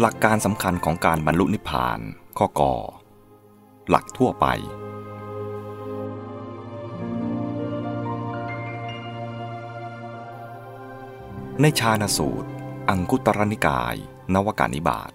[0.00, 2.00] หลักการสำคัญของการบรรลุนิพพาน
[2.38, 2.74] ข้อกอ
[3.88, 4.46] หลักทั่วไป
[11.60, 12.48] ในชาณสูตร
[12.88, 13.94] อังคุตรนิกาย
[14.34, 15.12] นวการนิบาต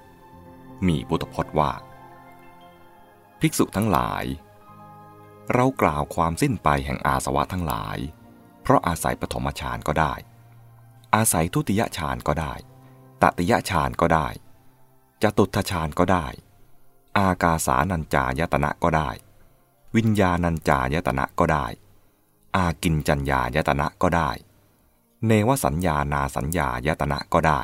[0.88, 1.72] มีพุทธพจน์ว่า
[3.40, 4.24] ภิกษุทั้งหลาย
[5.54, 7.98] เรากล่าวความสิ้นไปแห่งอาสวะทั้งหลาย
[8.62, 10.14] เพราะอาศัยปฐมฌานก็ได้
[11.16, 12.54] อาศัยทุติยฌานก็ได้
[13.22, 14.30] ตติยฌานก็ได้
[15.24, 16.26] จตุทฌานก็ได้
[17.18, 19.10] อากาสานัญจายตนะก็ได้
[19.96, 21.66] วิญญาณัญจายตนะก็ได้
[22.56, 24.30] อากินจัญญายตนะก็ได้
[25.28, 27.62] เนวสัญญานาสัญญายตนะก็ได้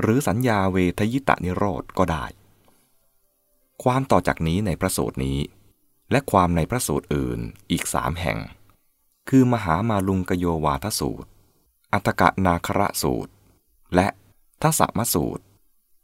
[0.00, 2.24] หรือสัญญาเวทยิตานิโรธก็ได้
[3.82, 5.38] ความต่อจากนี้ในพระสูตรนี้
[6.10, 8.38] และความในพระสูตรอื่นอีกสามแห่ง
[9.28, 11.28] คือมหามาลุงกโยวาทสูตร
[11.92, 13.32] อัตกะนาคระสูตร
[13.94, 14.06] และ
[14.62, 15.44] ทัศมสูตร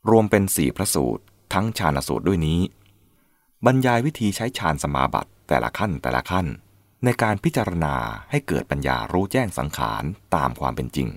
[0.09, 1.23] รวมเป็นสี่พระสูตร
[1.55, 2.61] ทั้งฌานสูตรด้วยนี้
[3.67, 6.47] บรรยายวิธีใช้ฌานสมาบัติแต่ละขั้นแต่ละขั้น
[7.05, 7.97] ในการพิจารณา
[8.31, 11.09] ให้เกิดปัญญารู้แจ้งสังขารตามความเป็นจริง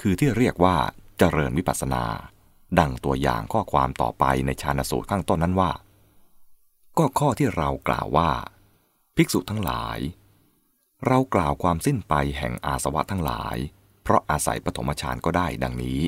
[0.00, 0.76] คือที่เรียกว่า
[1.18, 2.04] เจริญวิปัสสนา
[2.78, 5.72] ดังตัวอย่างข้อความต่อไปในฌานสูตรข้างต้นนั้นว่า
[6.98, 8.30] ก็ข้อที่เรากล่าวว่า
[9.16, 9.98] ภิกษุทั้งหลาย
[11.06, 13.56] เรากล่าวความสิ้นไปแห่งอาสวะทั้งหลาย
[14.02, 16.00] เพราะอาศัยปฐมฌานก็ได้ดังนี้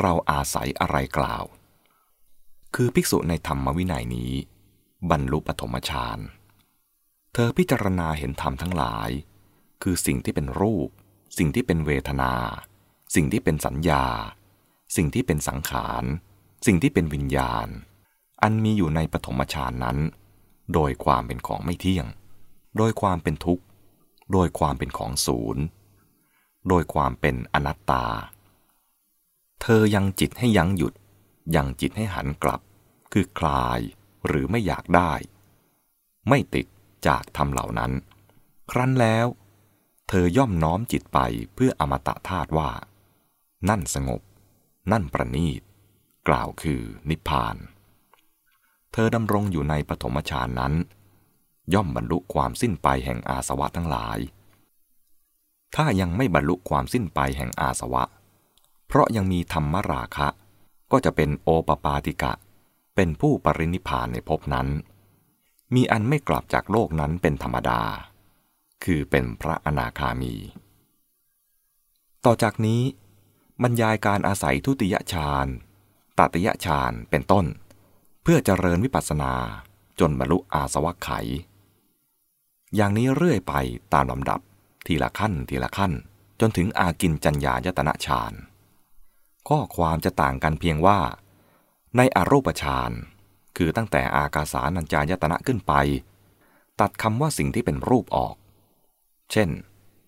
[0.00, 1.44] เราอาศัยอะไรกล่าว
[2.74, 4.32] คือภิกษุในธรรมวินัยนี้
[5.10, 6.18] บรรลุปฐมฌาน
[7.32, 9.10] เธอพิจารณาเห็นธรรมทั้งหลาย
[9.82, 10.88] คือสิ่งที่เป็นรูป
[11.38, 12.32] สิ่งที่เป็นเวทนา
[13.14, 14.04] สิ่งที่เป็นสัญญา
[14.96, 16.04] สิ่งที่เป็นสังขาร
[16.66, 17.68] สิ่งที่เป็นวิญญาณ
[18.42, 19.98] อันมีอยู่ในปฐมฌานนั้น
[20.74, 22.06] โดยความเป็นของไม่เที่ยง
[22.76, 23.64] โดยความเป็นทุกข์
[24.32, 25.62] โดยความเป็นของศูนย์
[26.68, 28.06] โดยความเป็นอนัตตา
[29.62, 30.94] เธอยังจิตให้ยังหยุด
[31.56, 32.60] ยังจิตให้หันกลับ
[33.12, 33.80] คือคลาย
[34.26, 35.12] หรือไม่อยากได้
[36.28, 36.66] ไม่ติด
[37.06, 37.92] จากธรรมเหล่านั้น
[38.70, 39.26] ครั้นแล้ว
[40.08, 41.18] เธอย่อมน้อมจิตไป
[41.54, 42.70] เพื่ออมตะธาตุว่า
[43.68, 44.20] นั่นสงบ
[44.92, 45.62] นั่นประณีต
[46.28, 47.56] กล่าวคือนิพพาน
[48.92, 50.74] เธอดำรงอยู่ในปฐมฌานนั้น
[51.74, 54.18] ย่อมบรรลุความสิ้นไปแห่งอาสวะทั้งหลาย
[55.76, 58.04] ถ้ายังไม่บรรลุความสิ้นไปแห่งอาสวะ
[58.86, 60.28] เพราะยังมีธรรมราคะ
[60.92, 62.32] ก็จะเป็นโอปปาติกะ
[62.94, 64.68] เป็นผู้ปรินิพานในภพนั้น
[65.74, 67.80] มีอันไม่กลับจากโลกนั้นเป็นธรรมดา
[68.84, 70.34] คือเป็นพระอนาคามี
[72.24, 72.82] ต่อจากนี้
[73.62, 75.46] บรรยายการอาศัยทุติยฌาน
[76.18, 77.46] ตติยฌานเป็นต้น
[78.22, 79.32] เพื่อเจริญวิปัสสนา
[80.00, 81.10] จนบรรลุอาสวัคไข
[82.76, 83.54] อย่างนี้เรื่อยไป
[83.92, 84.40] ตามลำดับ
[84.86, 85.92] ทีละขั้นทีละขั้น
[86.40, 88.32] จนถึงอากินจัญญายตนะฌาน
[89.48, 91.00] ข้อความจะต่างกันเพียงว่า
[91.96, 92.90] ในอรูปฌาน
[93.56, 95.72] คือตั้งแต่อากาสานัญจายตนะขึ้นไป
[96.80, 98.36] ตัดคำว่าสิ่งที่เป็นรูปออก
[99.32, 99.48] เช่น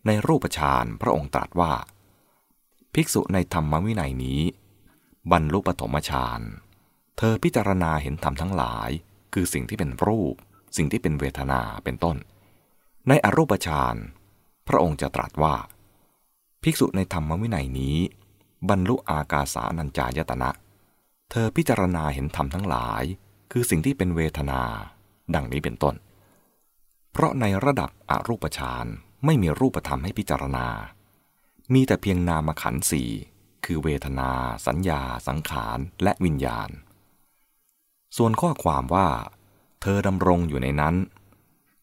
[0.07, 1.73] ในรูปฌานพระองค์ตรัสว่า
[2.95, 4.41] ภิกษุในธรรมวินัยนี้
[5.33, 6.41] บรรลุปฐมฌาน
[7.19, 8.91] เธอพิจารณาเห็นธรรมทั้งหลาย
[9.35, 10.35] คือสิ่งที่เป็นรูป
[10.77, 12.17] สิ่งที่เป็นเวทนาเป็นต้น
[13.09, 13.97] ในอรูปฌาน
[14.69, 15.55] พระองค์จะตรัสว่า
[16.63, 17.99] ภิกษุในธรรมวินัยนี้
[18.69, 20.51] บรรลุอากาสานัญจายตนะ
[21.31, 23.03] เธอพิจารณาเห็นธรรมทั้งหลาย
[23.53, 24.63] คือสิ่งที่เป็นเวทนา
[25.35, 25.95] ดังนี้เป็นต้น
[27.13, 28.87] เพราะในระดับอรูปฌาน
[29.25, 30.69] ไม่มีรูปธรรมให้พิจารณา
[31.75, 33.11] มีแต่เพียงนามขันธ์สี่
[33.65, 34.31] คือเวทนา
[34.67, 36.71] สัญญา สังขาร และวิญญาณ
[38.17, 39.09] ส่วนข้อความว่า
[39.83, 40.95] เธอดำรงอยู่ในนั้น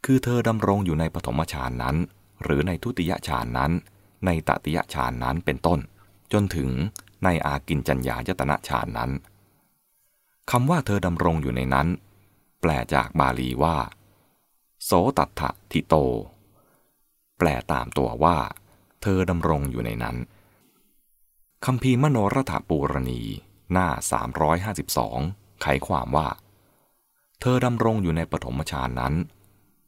[0.05, 1.95] คือเธอดำรงอยู่ในปฐมฌานนั้น
[2.43, 3.71] หรือในทุติยฌานนั้น
[4.25, 5.79] ในตติยฌานนั้นเป็นต้น
[6.33, 6.69] จนถึง
[7.23, 9.11] ในอากินจัญญายตนะฌานนั้น
[10.51, 11.87] คำว่าเธอดำรงอยู่ในนั้น
[12.61, 13.77] แปลจากบาลีว่า
[14.83, 15.95] โสตัทะทิโต
[17.37, 18.37] แปลตามตัวว่า
[19.01, 20.17] เธอดำรงอยู่ในนั้น
[21.66, 23.21] คำพีมโนรถปูรณี
[23.71, 23.87] หน้า
[24.75, 26.28] 352 ไขความว่า
[27.39, 29.13] เธอดำรงอยู่ในปฐมฌานนั้น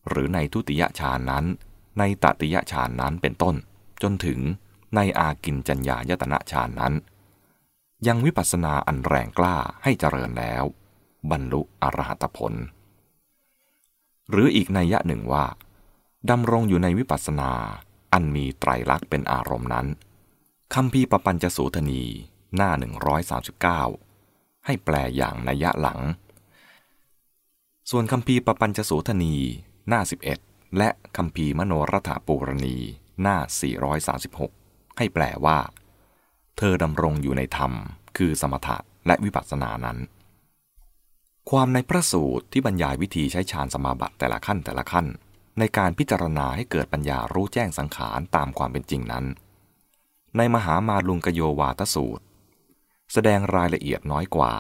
[0.10, 1.46] หรือในทุติยฌานนั้น
[2.00, 3.56] ในตติยฌานนั้นเป็นต้น
[4.02, 4.40] จนถึง
[4.96, 6.94] ในอากินจัญญายตนะฌานนั้น
[8.08, 10.64] ยังวิปัสสนาอันแรงกล้าให้เจริญแล้ว
[11.32, 12.54] บรรลุอรหัตผล
[14.30, 15.46] หรืออีกนัยยะหนึ่งว่า
[16.30, 17.52] ดำรงอยู่ในวิปัสสนา
[18.14, 19.88] อันมีไตรลักษณ์เป็นอารมณ์นั้น
[20.74, 22.04] คำพีปปัญจสูทนี
[22.56, 22.72] หน้า
[23.88, 26.00] 139 ให้แปลอย่างนัยยะหลัง
[27.90, 29.36] ส่วนคำพีปปัญจสูทนี
[29.88, 30.02] หน้า
[30.40, 32.78] 11 และคำพีมโนรถปูรณี
[33.22, 33.38] หน้า
[34.28, 34.67] 436
[34.98, 35.58] ให้แปลว่า
[36.58, 37.72] เธอดำรงอยู่ในธรรม
[38.18, 38.78] คือสมถะ
[39.08, 39.98] และวิปัสสนานั้น
[41.50, 45.08] ความในพระสูตรที่บรรยายวิธีใช้ฌานสมาบัติแต่ละขั้นแต่ละขั้น
[45.60, 49.26] ในการพิจารณาให้เกิดปัญญารู้แจ้งสังขารตามความเป็นจริงนั้น
[50.38, 52.24] ในมหามาลุงกโยวาทสูตร
[53.14, 54.54] แสดงรายละเอียดน้อยกว่า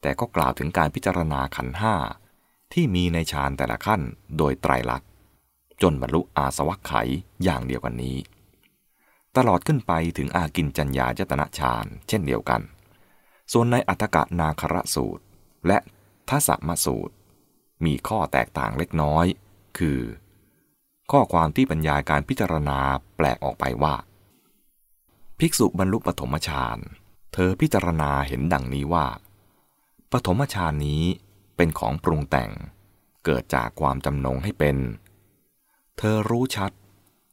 [0.00, 1.94] แต่ก็กล่าวถึงการพิจารณาขันห้า
[2.72, 4.00] ที่มีในฌานแต่ละขั้น
[4.38, 5.08] โดยไตรลักษณ์
[5.82, 6.92] จนบรรลุอาสวัคไข
[7.44, 8.16] อย่างเดียวกันนี้
[9.36, 12.60] ตลอดขึ้นไปถึงอากินจัญญายตนะฌานเช่นเดียวกัน
[13.52, 15.24] ส่วนในอัตกะนาคระสูตร
[15.66, 15.78] และ
[16.28, 17.14] ทัศมสูตร
[17.84, 19.26] มีข้อแตกต่างเล็กน้อย
[19.78, 20.00] คือ
[21.10, 22.78] ข้อความที่บรรยายการพิจารณา
[23.16, 23.94] แปลกออกไปว่า
[25.38, 26.78] ภิกษุบรรลุปฐมฌาน
[27.32, 29.06] เธอพิจารณาเห็นดังนี้ว่า
[30.12, 31.02] ปฐมฌานนี้
[31.56, 32.50] เป็นของปรุงแต่ง
[33.24, 34.76] เกิดจากความจำนงให้เป็น
[35.98, 36.70] เธอรู้ชัด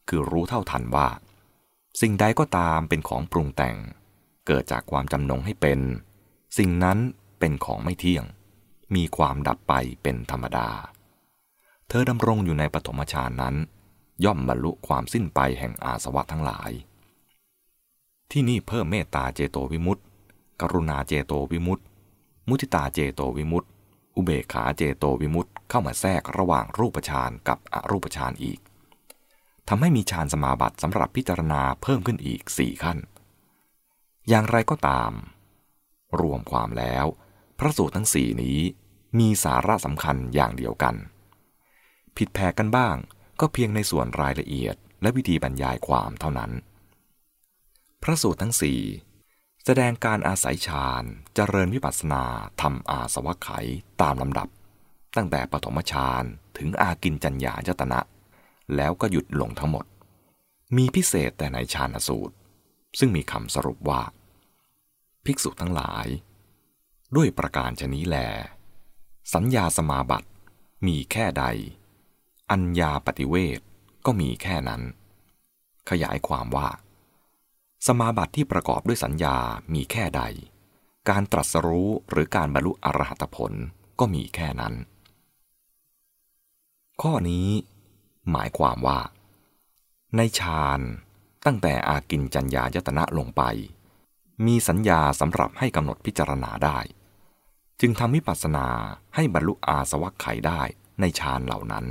[0.08, 1.08] คือรู้เท่าทันว่า
[2.00, 3.76] สิ่งใดก็ตามเป็นของปรุงแต่ง
[4.46, 5.80] เกิดจากความจำนงให้เป็น
[6.58, 6.98] สิ่งนั้น
[7.38, 8.24] เป็นของไม่เที่ยง
[8.94, 9.72] มีความดับไป
[10.02, 10.68] เป็นธรรมดา
[11.88, 13.54] เธอดำรงอยู่ในปฐมฌานนั้น
[14.24, 16.70] ย่อมบรรลุความสิ้นไปแห่งอาสวะทั้งหลาย
[18.30, 20.02] ที่นี่เพิ่มเมตตาเจโตวิมุตติ
[20.60, 21.82] กรุณาเจโตวิมุตติ
[22.48, 23.68] มุติตาเจโตวิมุตติ
[24.16, 28.58] อุเบขาเจโตวิมุตต์เข้ามาแทรกระหว่างรูปฌานกับอรูปฌานอีก
[29.68, 32.98] ทำให้มีฌานสมาบัติสำหรับพิจารณาเพิ่มขึ้นอีกสี่ขั้น
[34.28, 35.12] อย่างไรก็ตาม
[36.20, 37.06] รวมความแล้ว
[37.58, 38.58] พระสูตรทั้งสี่นี้
[39.18, 40.94] มีสาระสำคัญอย่างเดียวกัน
[42.16, 42.96] ผิดแผกกันบ้าง
[43.40, 46.50] ก็เพียงในส่วนรายละเอียดและวิธีบรรยายความเท่านั้น
[48.02, 48.80] พระสูตรทั้งสี่
[49.64, 51.04] แสดงการอาศัยฌาน
[51.34, 52.24] เจริญวิปัสสนา
[52.60, 53.48] ทำอาสวะไข
[54.02, 54.48] ตามลำดับ
[55.16, 56.24] ตั้งแต่ปฐมฌาน
[56.58, 58.00] ถึงอากินจัญญายตนะ
[58.76, 59.84] แล้วก็หยุดลงทั้งหมด
[60.76, 62.34] มีพิเศษแต่ในฌานสูตร
[62.98, 64.02] ซึ่งมีคำสรุปว่า
[65.24, 66.06] ภิกษุทั้งหลาย
[67.16, 68.16] ด้วยประการชนี้แล
[69.34, 70.28] สัญญาสมาบัติ
[70.86, 71.44] มีแค่ใด
[72.50, 73.60] อัญญาปฏิเวท
[74.06, 74.82] ก็มีแค่นั้น
[75.90, 76.68] ขยายความว่า
[77.86, 79.36] สมาบัติที่ประกอบด้วยสัญญา
[79.74, 80.22] มีแค่ใด
[81.08, 83.52] การตรัสรู้หรือการบรรลุอรหัตผล
[83.98, 84.74] ก็มีแค่นั้น
[87.02, 87.48] ข้อนี้
[88.32, 89.00] หมายความว่า
[90.16, 90.80] ในฌาน
[91.46, 93.42] ตั้งแต่อากินจัญญายตนะลงไป
[94.46, 96.78] มีสัญญาสำหรับให้กำหนดพิจารณาได้
[97.80, 98.66] จึงทำวิปัสสนา
[99.14, 100.60] ให้บรรลุอาสวัคไขได้
[101.00, 101.84] ในฌานเหล่านั้น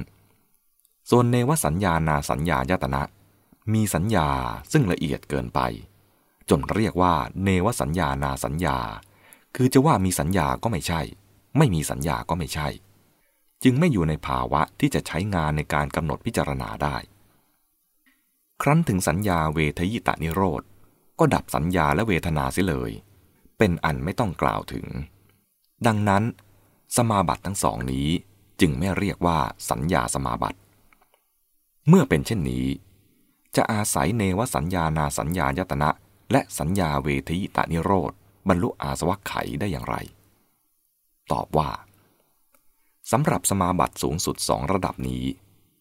[1.09, 3.03] ส่วนเนวสัญญานาสัญญายตนะ
[3.73, 4.29] มีสัญญา
[4.71, 5.59] ซึ่งละเอียดเกินไป
[6.49, 7.13] จนเรียกว่า
[7.43, 8.77] เนวสัญญานาสัญญา
[9.55, 11.01] คือจะว่ามีสัญญาก็ไม่ใช่
[11.57, 12.67] ไม่มีสัญญาก็ไม่ใช่
[13.63, 16.98] จึงไม่อยู่ในภาวะที่จะใช้งานในการกำหนดพิจารณาได้
[18.62, 20.63] ครั้นถึงสัญญาเวทยิตานิโรธ
[21.19, 22.92] ก็ดับสัญญาและเวทนาเสียเลย
[23.57, 24.86] เป็นอันไม่ต้องกล่าวถึง
[25.88, 26.24] ดังนั้น
[26.95, 28.07] สมาบัติทั้งสองนี้
[28.62, 29.39] จึงไม่เรียกว่า
[29.69, 30.59] สัญญาสมาบัติ
[31.88, 32.65] เมื่อเป็นเช่นนี้
[33.56, 35.89] จะอาศัยเนวสัญญานาสัญญายตนะ
[36.31, 38.12] และสัญญาเวทีตานิโรธ
[38.48, 39.95] บรรลุอาสวัคไขได้อย่างไร
[41.31, 41.69] ตอบว่า
[43.12, 45.25] สำหรับสมาบัติสูงสุดสองระดับนี้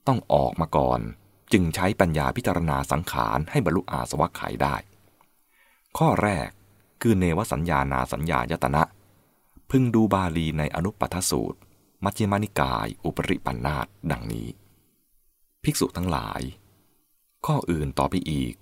[0.07, 1.01] ต้องออกมาก่อน
[1.53, 4.77] จึงใช้ปัญญาพิจารณาสังขารให้บรรลุอาสวัคไขได้
[5.99, 6.49] ข้อแรก
[7.03, 8.83] คือเนวสัญญานาสัญญายตนะ
[9.71, 11.59] พึงดูบาลีในอนุปัฏสูตร
[12.05, 14.49] มัชฌิมานิกาย อุปริปันธาตดังนี้
[15.65, 16.41] ภิกษุทั้งหลาย
[17.47, 18.55] ข้ออื่นต่อไปอีก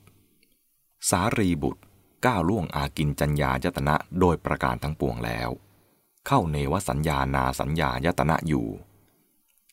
[1.11, 1.83] สารีบุตร
[2.27, 5.51] ก้าวล่วงอากินจัญญายตนะโดยประการทั้งปวงแล้ว
[6.27, 8.69] เข้าเนวสัญญานาสัญญายตนะอยู่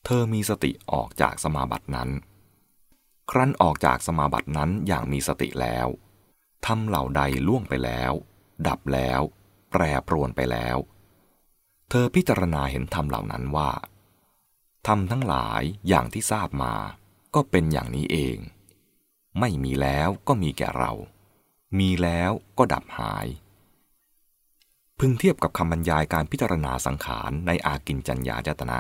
[0.06, 2.10] เธอมีสติออกจากสมาบัตินั้น
[3.32, 5.88] ครั้นออกจากสมาบัตินั้นอย่างมีสติแล้ว
[6.66, 8.14] ทำเหล่าใดล่วงไปแล้ว
[8.68, 9.22] ดับแล้ว
[9.72, 10.78] แปรปรวนไปแล้ว
[11.90, 13.72] เธอพิจารณาเห็นธรรมเหล่านั้นว่า
[14.88, 16.76] ธรรมทั้งหลายอย่างที่ทราบมา
[17.36, 18.38] ก็เป็นอย่างนี้เอง
[19.40, 20.92] ไม่มีแล้วก็มีแก่เรา
[21.80, 23.28] มีแล้วก็ดับหาย
[25.04, 28.78] พึงเทียบกับคำบรรยายการพิจารณาสังขารในอากินจัญญาจตนะ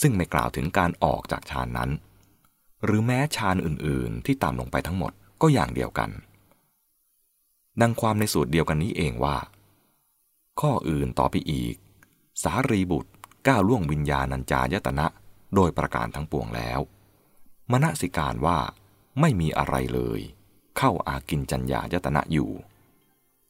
[0.00, 1.90] ซึ่งไม่กล่าวถึงการออกจากฌานนั้น
[2.84, 5.12] หรือแม้ฌานอื่นๆ ที่ตามลงไปทั้งหมด
[5.42, 6.10] ก็อย่างเดียวกัน
[7.80, 9.36] ดังความในสูตรเดียวกันนี้เองว่า
[10.60, 11.76] ข้ออื่นต่อไปอีก
[12.42, 13.10] สารีบุตร
[13.48, 15.06] ก้าวล่วงวิญญาณัญจายตนะ
[15.54, 16.80] โดยประการทั้งปวงแล้ว
[17.70, 18.58] มณสิการว่า
[19.20, 20.20] ไม่มีอะไรเลย
[20.78, 22.50] เข้าอากินจัญญายตนะอยู่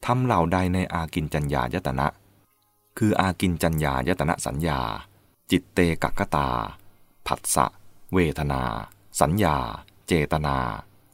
[0.07, 2.07] ทำเหล่าใดในอากินจัญญายตนะ
[2.99, 4.80] คืออากินจัญญายตนะสัญญา
[5.50, 6.49] จิตเตกักตา
[7.26, 7.66] ผัสสะ
[8.14, 8.62] เวทนา
[9.21, 9.57] สัญญา
[10.07, 10.57] เจตนา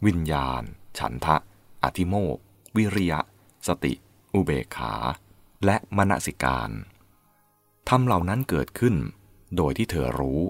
[0.07, 0.63] วิญญาณ
[0.99, 1.37] ฉันทะ
[1.85, 2.39] อธิโมก
[2.77, 3.21] วิริยะ
[3.67, 3.93] สติ
[4.35, 4.93] อุเบกขา
[5.65, 6.71] และมณสิการ
[7.89, 8.95] ทำเหล่านั้นเกิดขึ้น
[9.57, 10.41] โดยที่เธอรู้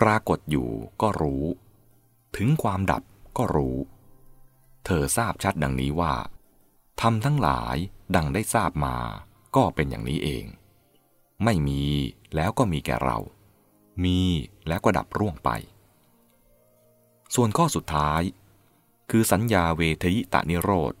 [0.00, 0.68] ปรากฏอยู่
[1.02, 1.44] ก็รู้
[2.36, 3.02] ถึงความดับ
[3.38, 3.76] ก็รู้
[4.86, 6.14] เธอทราบชัดดังนี้ว่า
[7.00, 7.76] ทำทั้งหลาย
[8.16, 8.96] ดังได้ทราบมา
[9.56, 10.44] ก็เป็นอย่างนี้เอง
[11.44, 11.84] ไม่มี
[12.34, 13.18] แล้วก็มีแก่เรา
[14.04, 14.20] มี
[14.68, 15.50] แล้วก็ดับร่วงไป
[17.34, 18.22] ส่วนข้อสุดท้าย
[19.10, 20.94] คือสัญญาเวทยิตานิโรธ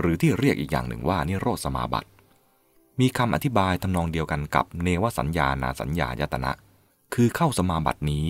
[0.00, 2.10] หรือที่เรียกอีกอย่างหนึ่งว่านิโรธสมาบัติ
[3.00, 6.52] มีคำอธิบายทำนองเดียวกันกับเนวสัญญานาสัญญายตนะ
[7.14, 8.26] คือเข้าสมาบัตินี้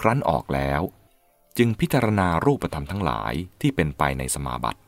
[0.00, 0.82] ครั้นออกแล้ว
[1.58, 4.80] จึงพิจารณารูปธรรมทั้งหลายที่เป็นไปในสมาบัติ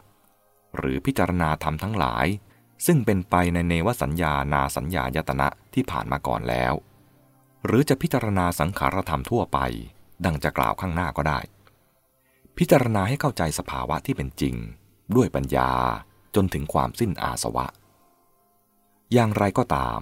[0.76, 2.26] หรือพิจารณาธรรมทั้งหลาย
[2.86, 6.74] ซึ่งเป็นไปในเนวสัญญานาสัญญายตนะที่ผ่านมาก่อนแล้ว
[7.66, 9.58] หรือจะพิจารณาสังขารธรรมทั่วไป
[10.24, 11.40] ดังจะกล่าวข้างหน้าก็ได้
[12.58, 14.54] พิจารณาให้เข้าใจสภาวะที่เป็นจริง
[15.16, 15.70] ด้วยปัญญา
[16.34, 17.66] จนถึงความสิ้นอาสวะ
[19.12, 20.00] อย่างไรก็ตาม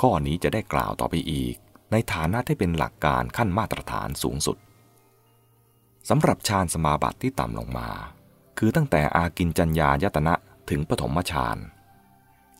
[0.00, 1.56] ข้อนี้จะได้กล่าวต่อไปอีก
[1.92, 4.56] ในฐานะที่เป็นหลักการขั้นมาตรฐานสูงสุด
[6.08, 7.88] สำหรับฌานสมาบัติที่ต่ำลงมา
[8.62, 10.34] คือตั้งแต่อากินจัญญายตนะ
[10.70, 11.58] ถึงปฐมฌาน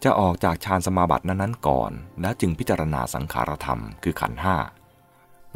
[0.04, 4.56] จะออกจากฌานสมาบัตินั้นๆก่อน แล้วจึงพิจารณาสังขารธรรมคือขันห้า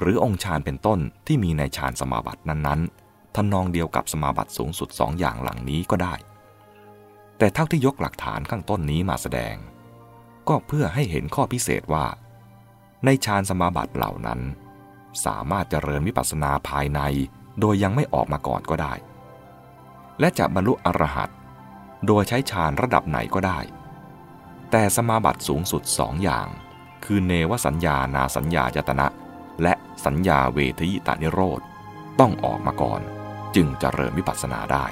[0.00, 6.14] หรือองค์ฌานเป็นต้นที่มีในฌานสมาบัตินั้นๆทำนองเดียวกับสมาบัติสูงสุดสองอย่างหลังนี้ก็ได้
[7.38, 9.56] แต่เท่าที่ยกหลักฐานข้างต้นนี้มาแสดง
[10.48, 12.06] ก็เพื่อให้เห็นข้อพิเศษว่า
[13.04, 14.40] ในฌานสมาบัติเหล่านั้น
[15.24, 17.00] สามารถเจริญวิปัสสนาภายใน
[17.60, 18.94] โดยยังไม่ออกมาก่อนก็ได้
[20.20, 21.30] และจะบรรลุอรหัต
[22.06, 23.58] โดยใช้ฌานระดับไหนก็ได้
[24.70, 26.46] แต่สมาบัติสูงสุดสองอย่าง
[27.04, 29.06] คือเนวสัญญานาสัญญายตนะ
[29.62, 31.60] และสัญญาเวทยิตานิโรธ
[32.20, 33.00] ต้องออกมาก่อน
[33.54, 34.84] จึงจะเริ่มวิปัสสนาได้